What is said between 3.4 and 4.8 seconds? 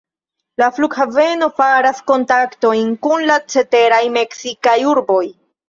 ceteraj meksikaj